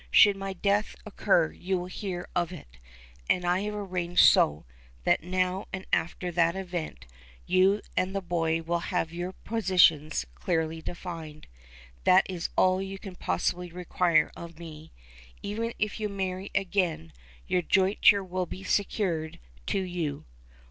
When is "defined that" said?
10.81-12.25